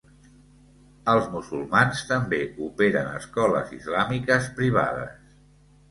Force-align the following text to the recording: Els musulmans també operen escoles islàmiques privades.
Els 1.13 1.27
musulmans 1.33 2.01
també 2.13 2.41
operen 2.71 3.13
escoles 3.21 3.79
islàmiques 3.81 4.53
privades. 4.61 5.35